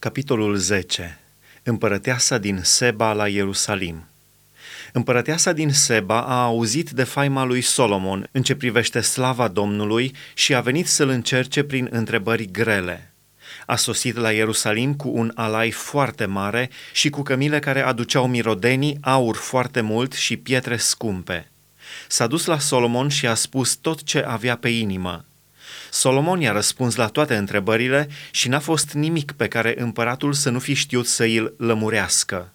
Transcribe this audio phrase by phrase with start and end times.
[0.00, 1.18] Capitolul 10.
[1.62, 4.08] Împărăteasa din Seba la Ierusalim.
[4.92, 10.54] Împărăteasa din Seba a auzit de faima lui Solomon în ce privește slava Domnului și
[10.54, 13.12] a venit să-l încerce prin întrebări grele.
[13.66, 18.98] A sosit la Ierusalim cu un alai foarte mare și cu cămile care aduceau mirodenii,
[19.00, 21.50] aur foarte mult și pietre scumpe.
[22.08, 25.27] S-a dus la Solomon și a spus tot ce avea pe inimă.
[25.90, 30.58] Solomon i-a răspuns la toate întrebările și n-a fost nimic pe care împăratul să nu
[30.58, 32.52] fi știut să îl lămurească.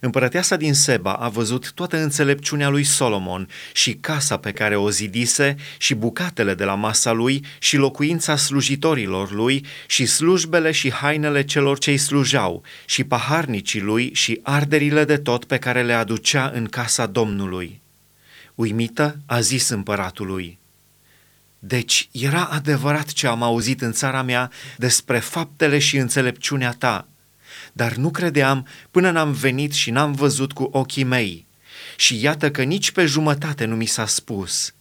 [0.00, 5.56] Împărăteasa din Seba a văzut toată înțelepciunea lui Solomon și casa pe care o zidise
[5.78, 11.78] și bucatele de la masa lui și locuința slujitorilor lui și slujbele și hainele celor
[11.78, 17.06] ce-i slujau și paharnicii lui și arderile de tot pe care le aducea în casa
[17.06, 17.80] Domnului.
[18.54, 20.58] Uimită a zis împăratului,
[21.58, 27.08] deci era adevărat ce am auzit în țara mea despre faptele și înțelepciunea ta,
[27.72, 31.46] dar nu credeam până n-am venit și n-am văzut cu ochii mei.
[31.96, 34.74] Și iată că nici pe jumătate nu mi s-a spus.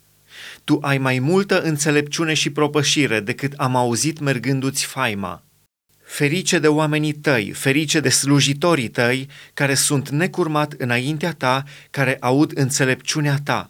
[0.63, 5.43] Tu ai mai multă înțelepciune și propășire decât am auzit mergându-ți faima.
[6.05, 12.57] Ferice de oamenii tăi, ferice de slujitorii tăi, care sunt necurmat înaintea ta, care aud
[12.57, 13.69] înțelepciunea ta.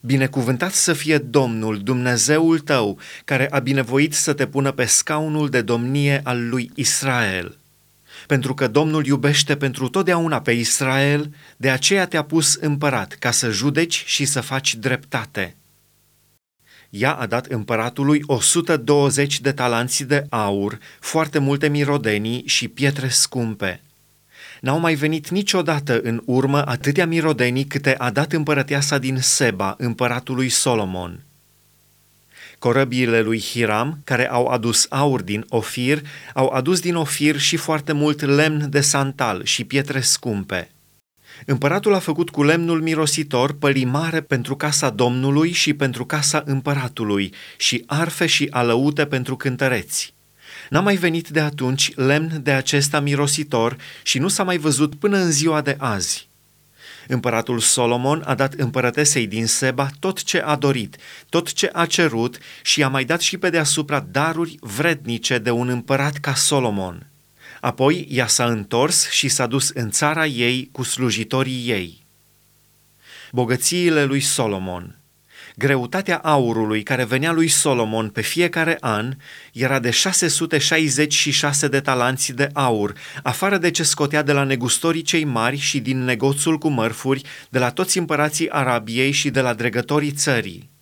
[0.00, 5.60] Binecuvântat să fie Domnul, Dumnezeul tău, care a binevoit să te pună pe scaunul de
[5.60, 7.58] domnie al lui Israel.
[8.26, 13.50] Pentru că Domnul iubește pentru totdeauna pe Israel, de aceea te-a pus împărat, ca să
[13.50, 15.56] judeci și să faci dreptate.
[16.90, 23.82] Ea a dat împăratului 120 de talanți de aur, foarte multe mirodenii și pietre scumpe.
[24.60, 30.48] N-au mai venit niciodată în urmă atâtea mirodenii câte a dat împărăteasa din Seba, împăratului
[30.48, 31.22] Solomon.
[32.58, 36.02] Corăbiile lui Hiram, care au adus aur din Ofir,
[36.34, 40.70] au adus din Ofir și foarte mult lemn de santal și pietre scumpe.
[41.46, 47.84] Împăratul a făcut cu lemnul mirositor pălimare pentru casa Domnului și pentru casa împăratului și
[47.86, 50.14] arfe și alăute pentru cântăreți.
[50.68, 55.16] N-a mai venit de atunci lemn de acesta mirositor și nu s-a mai văzut până
[55.16, 56.28] în ziua de azi.
[57.06, 60.96] Împăratul Solomon a dat împărătesei din Seba tot ce a dorit,
[61.28, 65.68] tot ce a cerut și a mai dat și pe deasupra daruri vrednice de un
[65.68, 67.06] împărat ca Solomon.
[67.60, 72.06] Apoi ea s-a întors și s-a dus în țara ei cu slujitorii ei.
[73.32, 74.92] Bogățiile lui Solomon–
[75.58, 79.16] Greutatea aurului care venea lui Solomon pe fiecare an
[79.52, 85.24] era de 666 de talanți de aur, afară de ce scotea de la negustorii cei
[85.24, 90.12] mari și din negoțul cu mărfuri, de la toți împărații Arabiei și de la dregătorii
[90.12, 90.77] țării.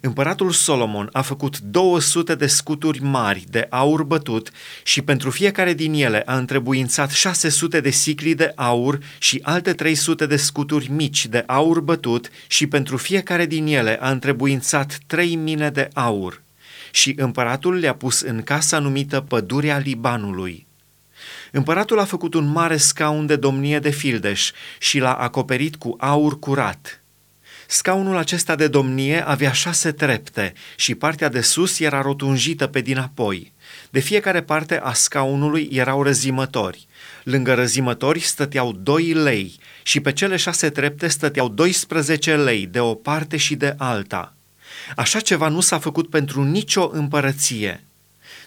[0.00, 4.50] Împăratul Solomon a făcut 200 de scuturi mari de aur bătut
[4.82, 10.26] și pentru fiecare din ele a întrebuințat 600 de sicli de aur și alte 300
[10.26, 15.70] de scuturi mici de aur bătut și pentru fiecare din ele a întrebuințat 3 mine
[15.70, 16.42] de aur.
[16.90, 20.66] Și împăratul le-a pus în casa numită Pădurea Libanului.
[21.50, 26.38] Împăratul a făcut un mare scaun de domnie de fildeș și l-a acoperit cu aur
[26.38, 26.96] curat–
[27.72, 33.52] Scaunul acesta de domnie avea șase trepte și partea de sus era rotunjită pe dinapoi.
[33.90, 36.86] De fiecare parte a scaunului erau răzimători.
[37.24, 42.94] Lângă răzimători stăteau doi lei și pe cele șase trepte stăteau 12 lei de o
[42.94, 44.34] parte și de alta.
[44.96, 47.84] Așa ceva nu s-a făcut pentru nicio împărăție.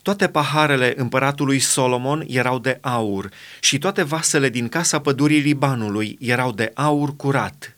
[0.01, 6.51] Toate paharele împăratului Solomon erau de aur și toate vasele din casa pădurii Libanului erau
[6.51, 7.74] de aur curat.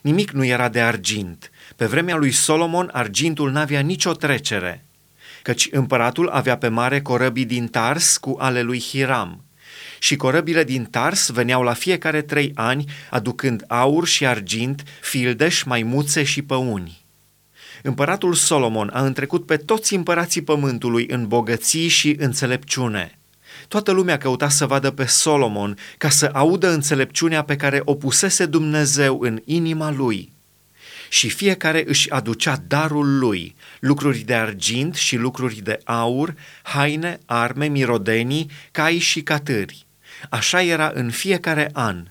[0.00, 1.50] Nimic nu era de argint.
[1.76, 4.84] Pe vremea lui Solomon, argintul n-avea nicio trecere,
[5.42, 9.44] căci împăratul avea pe mare corăbii din Tars cu ale lui Hiram.
[9.98, 16.22] Și corăbile din Tars veneau la fiecare trei ani, aducând aur și argint, fildeș, maimuțe
[16.22, 17.04] și păuni.
[17.82, 23.14] Împăratul Solomon a întrecut pe toți împărații pământului în bogății și înțelepciune–
[23.68, 28.46] Toată lumea căuta să vadă pe Solomon ca să audă înțelepciunea pe care o pusese
[28.46, 30.32] Dumnezeu în inima lui.
[31.08, 37.66] Și fiecare își aducea darul lui, lucruri de argint și lucruri de aur, haine, arme,
[37.66, 39.86] mirodenii, cai și catâri.
[40.28, 42.06] Așa era în fiecare an.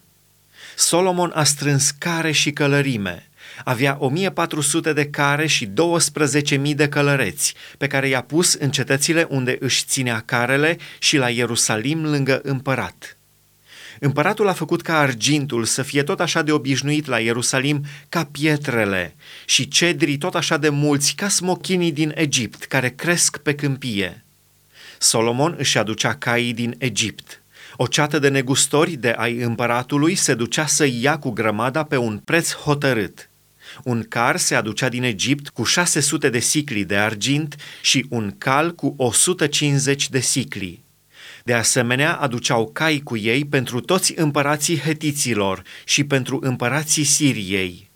[0.76, 3.24] Solomon a strâns care și călărime–
[3.64, 9.58] avea 1400 de care și 12.000 de călăreți, pe care i-a pus în cetățile unde
[9.60, 13.14] își ținea carele și la Ierusalim lângă împărat.
[14.00, 19.16] Împăratul a făcut ca argintul să fie tot așa de obișnuit la Ierusalim ca pietrele
[19.46, 24.24] și cedrii tot așa de mulți ca smochinii din Egipt care cresc pe câmpie.
[24.98, 27.42] Solomon își aducea caii din Egipt.
[27.76, 32.18] O ceată de negustori de ai împăratului se ducea să ia cu grămada pe un
[32.18, 33.29] preț hotărât.
[33.84, 38.76] Un car se aducea din Egipt cu 600 de sicli de argint și un cal
[38.76, 40.84] cu 150 de sicli.
[41.44, 47.89] De asemenea, aduceau cai cu ei pentru toți împărații hetiților și pentru împărații Siriei.